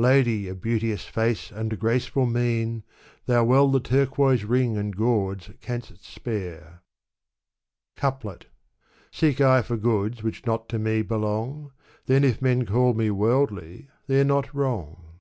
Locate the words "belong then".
11.02-12.24